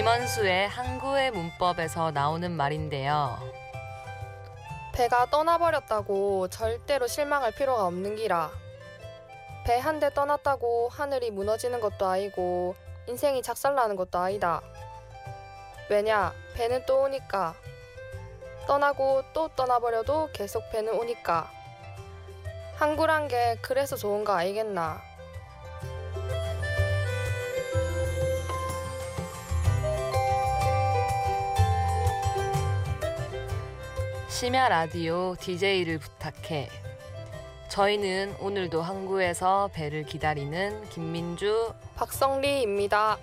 [0.00, 3.38] 김원수의 항구의 문법에서 나오는 말인데요.
[4.94, 8.50] 배가 떠나버렸다고 절대로 실망할 필요가 없는 기라.
[9.66, 12.76] 배 한 대 떠났다고 하늘이 무너지는 것도 아니고
[13.08, 14.62] 인생이 작살나는 것도 아니다.
[15.90, 17.54] 왜냐, 배는 또 오니까.
[18.66, 21.50] 떠나고 또 떠나버려도 계속 배는 오니까.
[22.76, 25.09] 항구란 게 그래서 좋은 거 아니겠나.
[34.40, 36.70] 심야 라디오 DJ를 부탁해.
[37.68, 43.18] 저희는 오늘도 항구에서 배를 기다리는 김민주, 박성리입니다.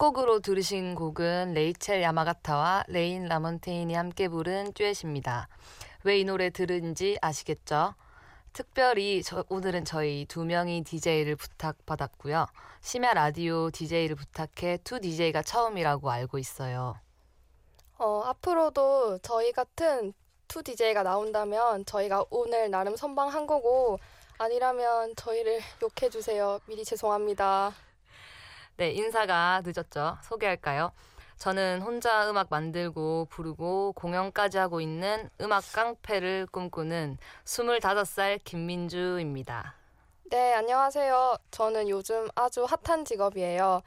[0.00, 5.48] 첫 곡으로 들으신 곡은 레이첼 야마가타와 레이 라몬테인이 함께 부른 듀엣입니다.
[6.04, 7.94] 왜 이 노래 들은지 아시겠죠?
[8.52, 12.46] 특별히 저, 오늘은 저희 두 명이 DJ를 부탁받았고요.
[12.80, 16.94] 심야 라디오 DJ를 부탁해 two DJ가 처음이라고 알고 있어요.
[17.98, 20.12] 어, 앞으로도 저희 같은
[20.46, 23.98] two DJ가 나온다면 저희가 오늘 나름 선방한 거고
[24.38, 26.60] 아니라면 저희를 욕해 주세요.
[26.66, 27.74] 미리 죄송합니다.
[28.78, 30.18] 네, 인사가 늦었죠.
[30.22, 30.92] 소개할까요?
[31.36, 39.74] 저는 혼자 음악 만들고 부르고 공연까지 하고 있는 음악 깡패를 꿈꾸는 25살 김민주입니다.
[40.30, 41.38] 네, 안녕하세요.
[41.50, 43.82] 저는 요즘 아주 핫한 직업이에요.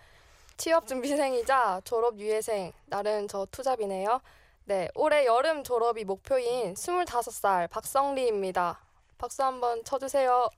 [0.57, 2.73] 취업 준비생이자 졸업 유예생.
[2.87, 4.19] 나름 저 투잡이네요.
[4.65, 8.81] 네, 올해 여름 졸업이 목표인 25살 박성리입니다.
[9.17, 10.49] 박수 한번 쳐주세요.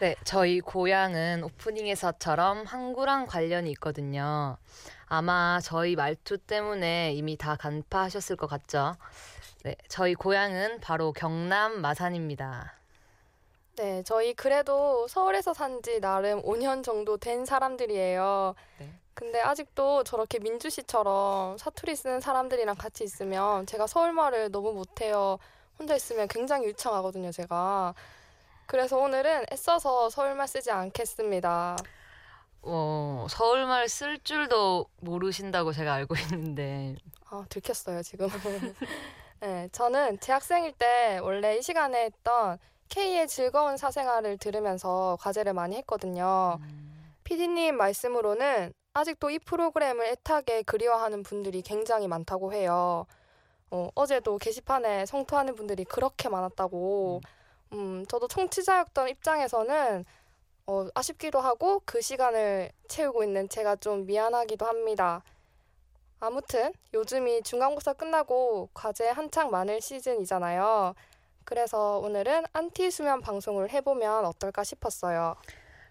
[0.00, 4.58] 네, 저희 고향은 오프닝에서처럼 항구랑 관련이 있거든요.
[5.06, 8.96] 아마 저희 말투 때문에 이미 다 간파하셨을 것 같죠?
[9.64, 12.74] 네, 저희 고향은 바로 경남 마산입니다.
[13.78, 18.54] 네, 저희 그래도 서울에서 산 지 나름 5년 정도 된 사람들이에요.
[18.78, 18.92] 네.
[19.14, 25.38] 근데 아직도 저렇게 민주 씨처럼 사투리 쓰는 사람들이랑 같이 있으면 제가 서울 말을 너무 못해요.
[25.78, 27.94] 혼자 있으면 굉장히 유창하거든요, 제가.
[28.66, 31.76] 그래서 오늘은 애써서 서울말 쓰지 않겠습니다.
[32.62, 36.96] 어, 서울말 쓸 줄도 모르신다고 제가 알고 있는데,
[37.30, 38.28] 아, 들켰어요, 지금.
[39.40, 46.58] 네, 저는 재학생일 때 원래 이 시간에 했던 K의 즐거운 사생활을 들으면서 과제를 많이 했거든요.
[47.24, 53.06] PD님 말씀으로는 아직도 이 프로그램을 애타게 그리워하는 분들이 굉장히 많다고 해요.
[53.70, 57.20] 어, 어제도 게시판에 성토하는 분들이 그렇게 많았다고.
[57.22, 57.35] 음,
[58.08, 60.04] 저도 청취자였던 입장에서는
[60.68, 65.22] 어, 아쉽기도 하고 그 시간을 채우고 있는 제가 좀 미안하기도 합니다.
[66.18, 70.94] 아무튼 요즘이 중간고사 끝나고 과제 한창 많을 시즌이잖아요.
[71.44, 75.36] 그래서 오늘은 안티 수면 방송을 해보면 어떨까 싶었어요.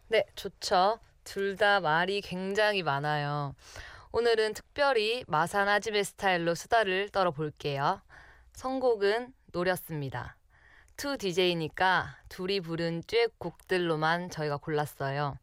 [0.08, 1.00] 네, 좋죠.
[1.24, 3.56] 둘 다 말이 굉장히 많아요.
[4.12, 8.02] 오늘은 특별히 마산 아지매 스타일로 수다를 떨어볼게요.
[8.54, 10.36] 선곡은 노렸습니다.
[10.98, 15.38] two DJ니까 둘이 부른 듀엣 곡들로만 저희가 골랐어요.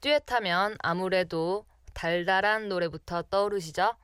[0.00, 3.94] 듀엣하면 아무래도 달달한 노래부터 떠오르시죠?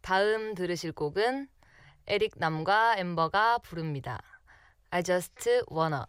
[0.00, 1.48] 다음 들으실 곡은
[2.08, 4.20] 에릭 남과 엠버가 부릅니다.
[4.90, 6.02] I just wanna.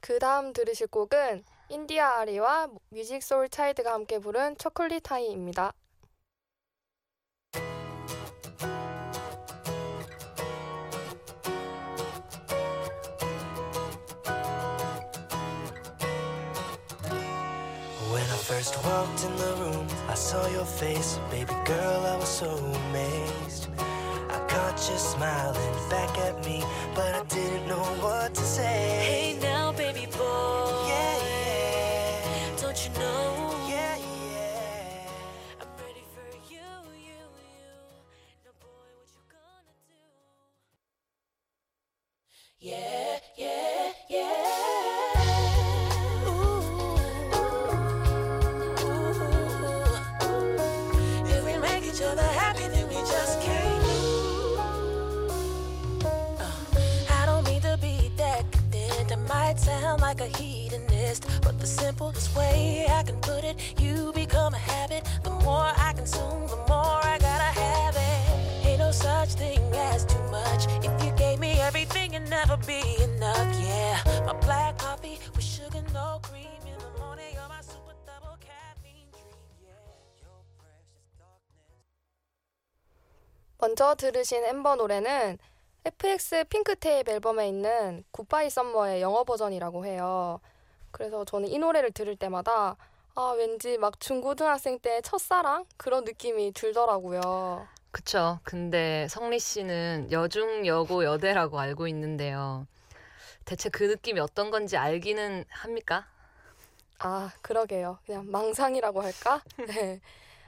[0.00, 5.72] 그 다음 들으실 곡은 인디아 아리와 뮤직 소울 차이드가 함께 부른 초콜릿 하이입니다.
[18.96, 22.50] Walked in the room, I saw your face, baby girl, I was so
[22.88, 23.68] amazed.
[24.36, 26.58] I caught you smiling back at me,
[26.94, 28.78] but I didn't know what to say.
[29.10, 30.68] Hey now, baby boy.
[30.92, 33.28] Yeah, yeah, Don't you know
[33.74, 35.60] yeah, yeah.
[35.60, 36.68] I'm ready for you,
[37.08, 37.20] you,
[37.52, 37.72] you.
[38.44, 40.04] Now, boy, what you gonna do?
[42.58, 42.95] Yeah, yeah,
[61.96, 65.04] simplest way I can put it, you become a habit.
[65.22, 68.66] The more I consume, the more I gotta have it.
[68.66, 70.66] Ain't no such thing as too much.
[70.84, 73.48] If you gave me everything, it'd never be enough.
[73.60, 76.44] Yeah, my black coffee with sugar, no cream.
[83.58, 85.38] 먼저 들으신 엠버 노래는
[85.82, 90.40] FX 핑크테이프 앨범에 있는 굿바이 썸머의 영어 버전이라고 해요.
[90.96, 92.74] 그래서 저는 이 노래를 들을 때마다
[93.14, 95.66] 아, 왠지 막 중고등학생 때 첫사랑?
[95.76, 97.68] 그런 느낌이 들더라고요.
[97.90, 98.40] 그쵸.
[98.44, 102.66] 근데 성리 씨는 여중, 여고, 여대라고 알고 있는데요.
[103.44, 106.06] 대체 그 느낌이 어떤 건지 알기는 합니까?
[106.98, 107.98] 아, 그러게요.
[108.06, 109.42] 그냥 망상이라고 할까?
[109.68, 110.00] 네.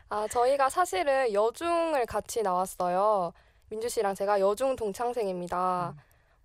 [0.08, 3.34] 아, 저희가 사실은 여중을 같이 나왔어요.
[3.68, 5.94] 민주 씨랑 제가 여중 동창생입니다.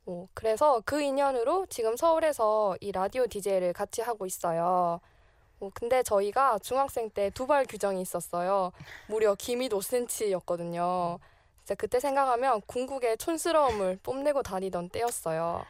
[0.05, 4.99] 어, 그래서 그 인연으로 지금 서울에서 이 라디오 DJ를 같이 하고 있어요.
[5.59, 8.73] 어, 근데 저희가 중학생 때 두발 규정이 있었어요.
[9.07, 11.19] 무려 기밋 5cm였거든요.
[11.59, 15.65] 진짜 그때 생각하면 궁극의 촌스러움을 뽐내고 다니던 때였어요.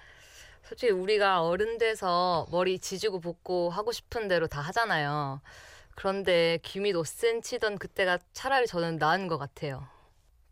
[0.63, 5.41] 솔직히 우리가 어른 돼서 머리 지지고 볶고 하고 싶은 대로 다 하잖아요.
[5.95, 9.92] 그런데 귀밑 5cm던 그때가 차라리 저는 나은 것 같아요.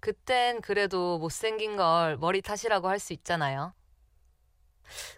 [0.01, 3.74] 그땐 그래도 못생긴 걸 머리 탓이라고 할 수 있잖아요.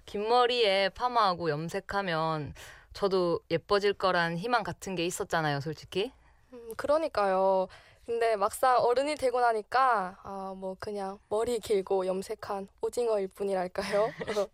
[0.06, 2.54] 긴 머리에 파마하고 염색하면
[2.94, 6.12] 저도 예뻐질 거란 희망 같은 게 있었잖아요, 솔직히.
[6.54, 7.68] 음, 그러니까요.
[8.06, 14.12] 근데 막상 어른이 되고 나니까 아, 뭐 그냥 머리 길고 염색한 오징어일 뿐이랄까요?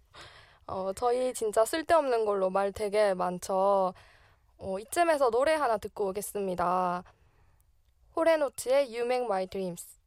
[0.68, 3.94] 어, 저희 진짜 쓸데없는 걸로 말 되게 많죠.
[4.60, 7.04] 어, 이쯤에서 노래 하나 듣고 오겠습니다.
[8.16, 9.99] 호레노츠의 You Make My Dreams.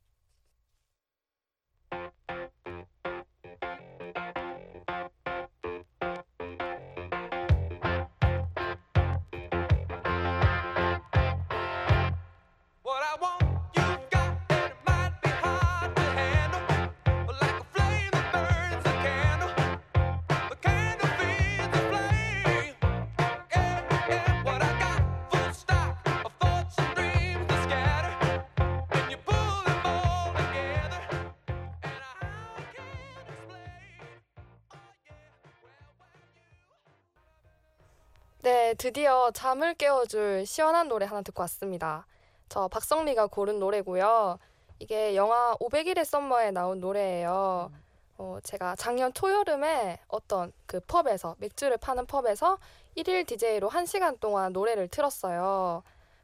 [38.52, 42.06] 네, 드디어 잠을 깨워줄 시원한 노래 하나 듣고 왔습니다.
[42.50, 44.38] 저 박성리가 고른 노래고요.
[44.78, 47.72] 이게 영화 500일의 썸머에 나온 노래예요.
[48.18, 52.58] 어, 제가 작년 초여름에 어떤 그 펍에서 맥주를 파는 펍에서
[52.94, 55.82] 1일 DJ로 1시간 동안 노래를 틀었어요.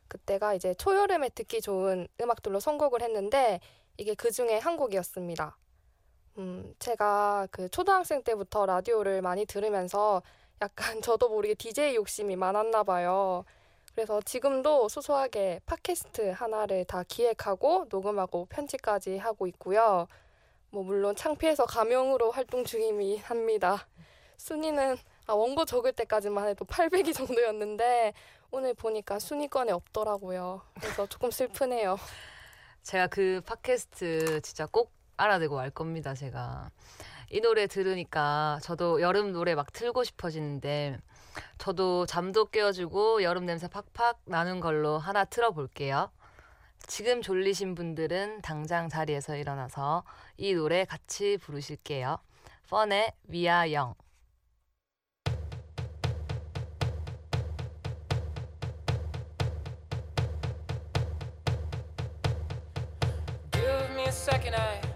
[0.09, 3.59] 그때가 이제 초여름에 듣기 좋은 음악들로 선곡을 했는데
[3.97, 5.57] 이게 그 중에 한 곡이었습니다.
[6.37, 10.23] 음, 제가 그 초등학생 때부터 라디오를 많이 들으면서
[10.61, 13.45] 약간 저도 모르게 DJ 욕심이 많았나 봐요.
[13.95, 20.07] 그래서 지금도 소소하게 팟캐스트 하나를 다 기획하고 녹음하고 편집까지 하고 있고요.
[20.71, 23.89] 뭐 물론 창피해서 가명으로 활동 중이긴 합니다.
[24.37, 24.97] 순위는
[25.27, 28.13] 아, 원고 적을 때까지만 해도 800위 정도였는데
[28.51, 30.63] 오늘 보니까 순위권에 없더라고요.
[30.81, 31.99] 그래서 조금 슬프네요.
[32.83, 36.71] 제가 그 팟캐스트 진짜 꼭 알아내고 말 겁니다, 제가.
[37.31, 40.99] 이 노래 들으니까 저도 여름 노래 막 틀고 싶어지는데
[41.59, 46.11] 저도 잠도 깨워주고 여름 냄새 팍팍 나는 걸로 하나 틀어볼게요.
[46.87, 50.05] 지금 졸리신 분들은 당장 자리에서 일어나서
[50.39, 52.19] 이 노래 같이 부르실게요.
[52.71, 53.95] 펀의 위아영.
[64.11, 64.88] Second, to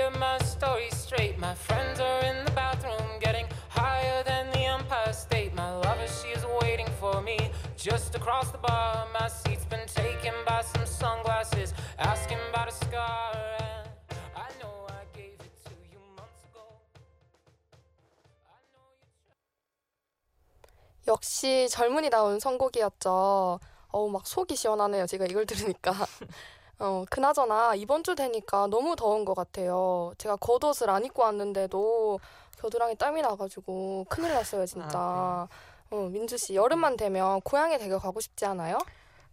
[0.00, 1.38] get my story straight.
[1.38, 5.54] My friends are in the bathroom, getting higher than the Empire State.
[5.54, 9.06] My lover, she's waiting for me just across the bar.
[9.18, 13.32] My seat's been taken by some sunglasses, asking about a scar.
[13.58, 13.88] And
[14.36, 16.64] I know I gave it to you months ago.
[18.56, 19.08] I know you.
[21.12, 23.60] 역시 젊은이다운 선곡이었죠.
[23.92, 25.06] 어우, 막 속이 시원하네요.
[25.06, 25.92] 제가 이걸 들으니까.
[26.80, 30.14] 어, 그나저나 이번 주 되니까 너무 더운 것 같아요.
[30.16, 32.18] 제가 겉옷을 안 입고 왔는데도
[32.58, 34.98] 겨드랑이 땀이 나가지고 큰일 났어요, 진짜.
[34.98, 35.48] 아,
[35.90, 38.78] 어, 민주 씨, 여름만 되면 고향에 되게 가고 싶지 않아요?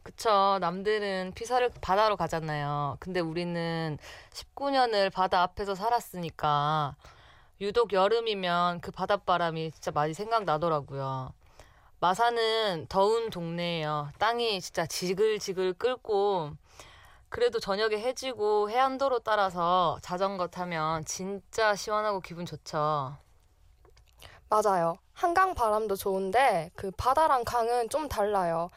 [0.04, 0.58] 그쵸.
[0.60, 2.98] 남들은 피사를 바다로 가잖아요.
[3.00, 3.98] 근데 우리는
[4.34, 6.96] 19년을 바다 앞에서 살았으니까
[7.62, 11.34] 유독 여름이면 그 바닷바람이 진짜 많이 생각나더라고요.
[12.01, 14.10] 마산은 더운 동네예요.
[14.20, 16.51] 땅이 진짜 지글지글 끓고
[17.38, 23.15] 그래도 저녁에 해지고 해안도로 따라서 자전거 타면 진짜 시원하고 기분 좋죠.
[24.50, 24.98] 맞아요.
[25.13, 28.70] 한강 바람도 좋은데 그 바다랑 강은 좀 달라요.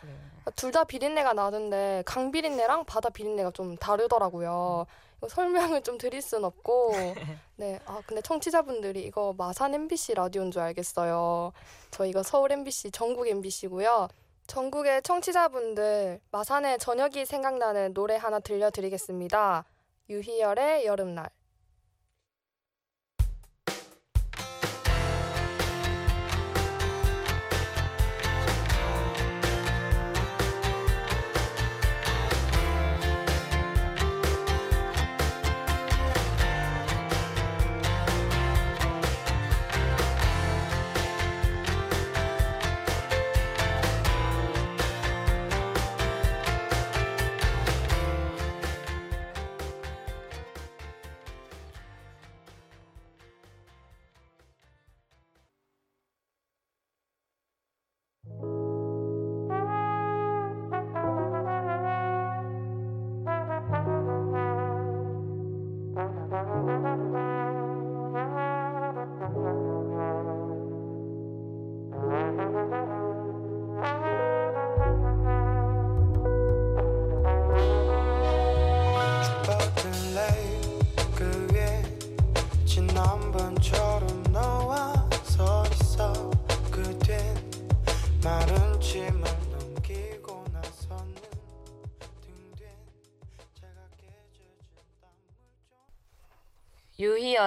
[0.57, 4.85] 둘다 비린내가 나는데 강 비린내랑 바다 비린내가 좀 다르더라고요.
[5.17, 6.93] 이거 설명을 좀 드릴 순 없고
[7.57, 11.55] 네, 아 근데 청취자분들이 이거 마산 MBC 라디오인 줄 알겠어요.
[11.93, 14.09] 저희가 서울 MBC, 전국 MBC고요.
[14.50, 19.64] 전국의 청취자분들 마산의 저녁이 생각나는 노래 하나 들려드리겠습니다.
[20.09, 21.30] 유희열의 여름날.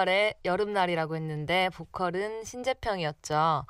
[0.04, 3.64] 유희열의 여름날이라고 했는데 보컬은 신재평이었죠.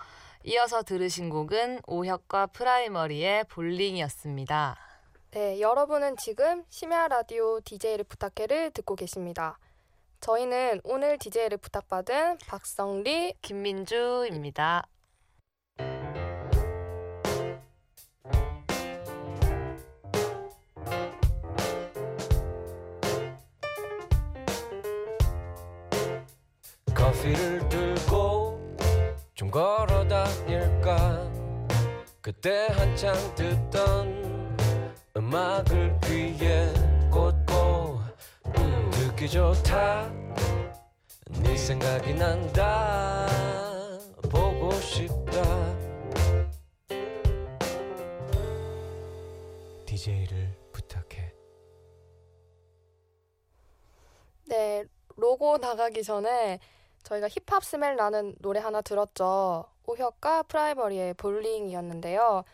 [0.45, 4.76] 이어서 들으신 곡은 오혁과 프라이머리의 볼링이었습니다.
[5.31, 9.59] 네, 여러분은 지금 심야 라디오 DJ를 부탁해를 듣고 계십니다.
[10.21, 14.87] 저희는 오늘 DJ를 부탁받은 박성리, 김민주입니다.
[27.25, 28.76] 커피를 들고
[29.35, 31.33] 좀 걸어 다닐까?
[32.21, 34.57] 그때 한창 듣던
[35.16, 36.71] 음악을 귀에
[37.11, 38.00] 꽂고
[38.59, 40.12] 음, 듣기 좋다.
[41.43, 43.26] 네 생각이 난다.
[44.31, 45.43] 보고 싶다.
[49.87, 51.33] DJ를 부탁해.
[54.47, 54.85] 네,
[55.16, 56.61] 로고 나가기 전에
[57.05, 59.67] 저희가 힙합 smell 나는 노래 하나 들었죠.
[59.87, 62.45] 오혁과 프라이머리의 볼링이었는데요.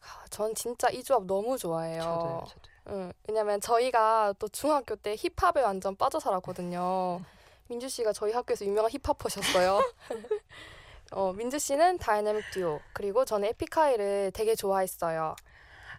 [0.00, 2.00] 아, 전 진짜 이 조합 너무 좋아해요.
[2.00, 2.76] 저도요, 저도요.
[2.88, 7.20] 응, 왜냐면 저희가 또 중학교 때 힙합에 완전 빠져 살았거든요.
[7.68, 9.80] 민주 씨가 저희 학교에서 유명한 힙합퍼셨어요.
[11.12, 15.34] 어, 민주 씨는 다이내믹 듀오, 그리고 저는 에픽하이를 되게 좋아했어요.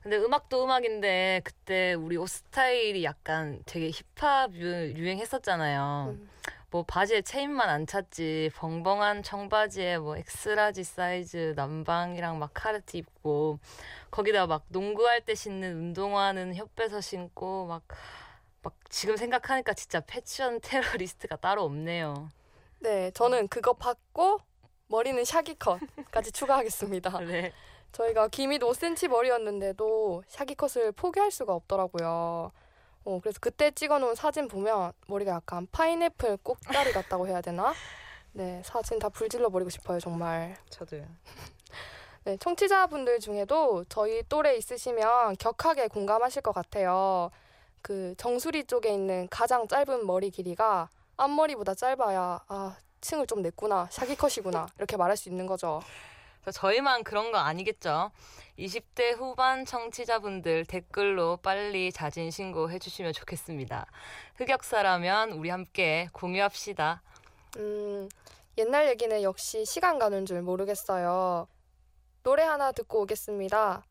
[0.02, 6.16] 근데 음악도 음악인데 그때 우리 옷 스타일이 약간 되게 힙합 유, 유행했었잖아요.
[6.16, 6.30] 음.
[6.70, 13.60] 뭐 바지에 체인만 안 찼지 벙벙한 청바지에 뭐 엑스라지 사이즈 남방이랑 막 카르트 입고
[14.12, 17.84] 거기다 막 농구할 때 신는 운동화는 혀 빼서 신고 막
[18.68, 22.30] 막 지금 생각하니까 진짜 패션 테러리스트가 따로 없네요.
[22.80, 24.40] 네, 저는 그거 받고
[24.88, 27.20] 머리는 샤기컷까지 추가하겠습니다.
[27.24, 27.54] 네.
[27.94, 32.52] 저희가 기미도 5cm 머리였는데도 샤기컷을 포기할 수가 없더라고요.
[33.08, 37.74] 어, 그래서 그때 찍어놓은 사진 보면 머리가 약간 파인애플 꼭다리 같다고 해야 되나?
[38.34, 40.58] 네, 사진 다 불질러 버리고 싶어요, 정말.
[40.70, 41.06] 저도요.
[42.26, 47.32] 네, 청취자분들 중에도 저희 또래 있으시면 격하게 공감하실 것 같아요.
[47.82, 54.68] 그 정수리 쪽에 있는 가장 짧은 머리 길이가 앞머리보다 짧아야 아 층을 좀 냈구나 샤기컷이구나
[54.78, 55.82] 이렇게 말할 수 있는 거죠.
[56.52, 58.12] 저희만 그런 거 아니겠죠?
[58.58, 63.86] 20대 후반 청취자분들 댓글로 빨리 자진 신고해 주시면 좋겠습니다.
[64.36, 67.02] 흑역사라면 우리 함께 공유합시다.
[67.58, 68.10] 음,
[68.58, 71.48] 옛날 얘기는 역시 시간 가는 줄 모르겠어요.
[72.24, 73.84] 노래 하나 듣고 오겠습니다.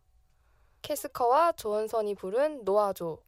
[0.83, 3.19] 캐스커와 조원선이 부른 놓아줘.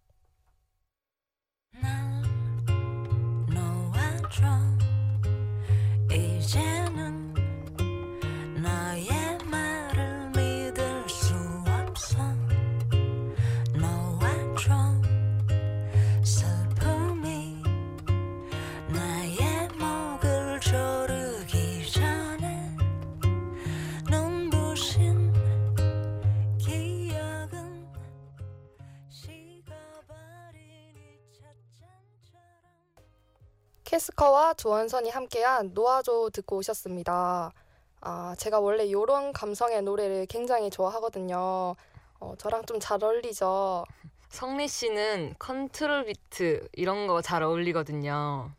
[33.89, 37.55] 캐스커와 조원선이 함께한 놓아줘 듣고 오셨습니다.
[38.03, 41.75] 아, 제가 원래 이런 감성의 노래를 굉장히 좋아하거든요.
[42.21, 43.87] 어, 저랑 좀 잘 어울리죠.
[44.29, 48.51] 성리 씨는 컨트롤 비트 이런 거 잘 어울리거든요.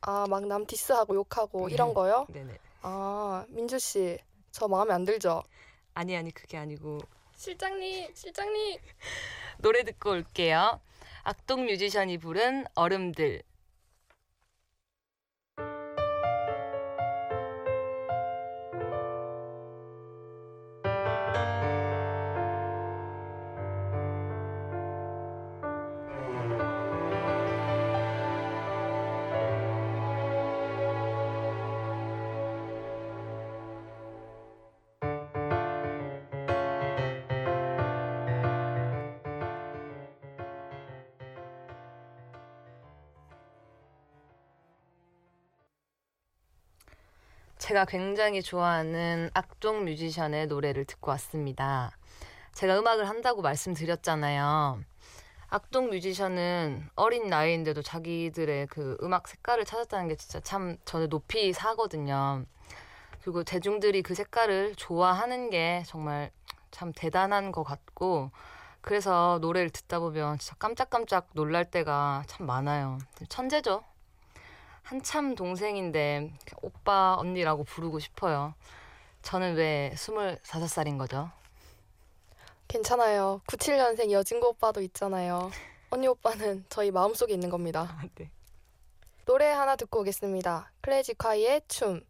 [0.00, 2.24] 아, 막 남 디스하고 욕하고 이런 거요?
[2.30, 2.56] 네네.
[2.80, 4.18] 아, 민주 씨,
[4.52, 5.42] 저 마음에 안 들죠?
[5.92, 6.98] 아니 아니 그게 아니고
[7.36, 8.80] 실장님, 실장님.
[9.58, 10.80] 노래 듣고 올게요.
[11.24, 13.42] 악동 뮤지션이 부른 얼음들.
[47.72, 51.96] 제가 굉장히 좋아하는 악동 뮤지션의 노래를 듣고 왔습니다.
[52.52, 54.78] 제가 음악을 한다고 말씀드렸잖아요.
[55.48, 62.44] 악동 뮤지션은 어린 나이인데도 자기들의 그 음악 색깔을 찾았다는 게 진짜 참 저는 높이 사거든요.
[63.22, 66.30] 그리고 대중들이 그 색깔을 좋아하는 게 정말
[66.70, 68.32] 참 대단한 것 같고
[68.82, 72.98] 그래서 노래를 듣다 보면 진짜 깜짝깜짝 놀랄 때가 참 많아요.
[73.30, 73.82] 천재죠.
[74.82, 78.54] 한참 동생인데 오빠 언니라고 부르고 싶어요.
[79.22, 81.30] 저는 왜 25살인 거죠?
[82.68, 83.40] 괜찮아요.
[83.46, 85.50] 97년생 여진구 오빠도 있잖아요.
[85.90, 87.98] 언니 오빠는 저희 마음속에 있는 겁니다.
[88.16, 88.30] 네.
[89.24, 90.72] 노래 하나 듣고 오겠습니다.
[90.80, 92.02] 클래식화이의 춤.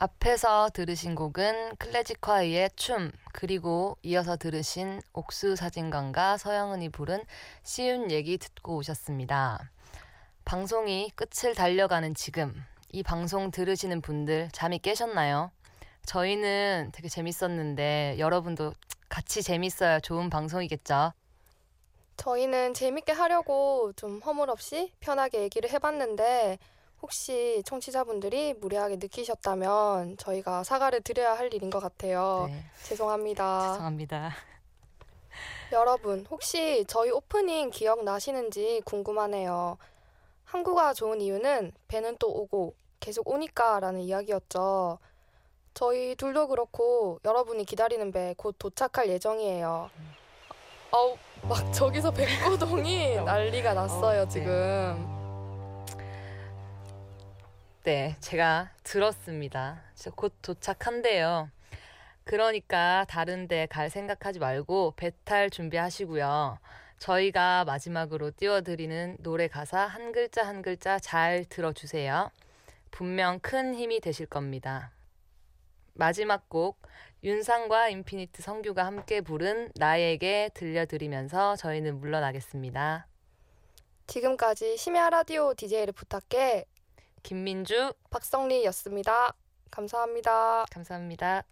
[0.00, 7.24] 앞에서 들으신 곡은 클래식화이의 춤, 그리고 이어서 들으신 옥수 사진관과 서영은이 부른
[7.64, 9.72] 쉬운 얘기 듣고 오셨습니다.
[10.44, 12.54] 방송이 끝을 달려가는 지금,
[12.92, 15.50] 이 방송 들으시는 분들 잠이 깨셨나요?
[16.06, 18.74] 저희는 되게 재밌었는데 여러분도
[19.08, 21.12] 같이 재밌어야 좋은 방송이겠죠?
[22.16, 26.58] 저희는 재밌게 하려고 좀 허물 없이 편하게 얘기를 해봤는데
[27.00, 32.46] 혹시 청취자분들이 무례하게 느끼셨다면 저희가 사과를 드려야 할 일인 것 같아요.
[32.50, 33.72] 네, 죄송합니다.
[33.72, 34.32] 죄송합니다.
[35.72, 39.78] 여러분, 혹시 저희 오프닝 기억나시는지 궁금하네요.
[40.44, 44.98] 항구가 좋은 이유는 배는 또 오고 계속 오니까 라는 이야기였죠.
[45.74, 49.90] 저희 둘도 그렇고 여러분이 기다리는 배 곧 도착할 예정이에요.
[50.90, 54.28] 어우, 막 저기서 백고동이 난리가 났어요, 어, 네.
[54.30, 55.17] 지금.
[57.88, 59.82] 네, 제가 들었습니다.
[60.14, 61.48] 곧 도착한대요.
[62.24, 66.58] 그러니까 다른 데 갈 생각하지 말고 배탈 준비하시고요.
[66.98, 72.30] 저희가 마지막으로 띄워드리는 노래 가사 한 글자 한 글자 잘 들어주세요.
[72.90, 74.92] 분명 큰 힘이 되실 겁니다.
[75.94, 76.82] 마지막 곡
[77.24, 83.06] 윤상과 인피니트 성규가 함께 부른 나에게 들려드리면서 저희는 물러나겠습니다.
[84.06, 86.66] 지금까지 심야 라디오 DJ를 부탁해
[87.22, 89.34] 김민주 박성리였습니다.
[89.70, 90.64] 감사합니다.
[90.70, 91.44] 감사합니다.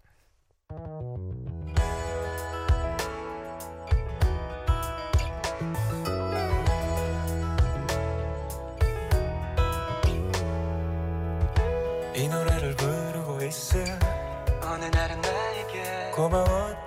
[12.15, 13.79] 이 노래를 부르고 있어
[14.63, 16.86] 어느 날은 나에게 고마웠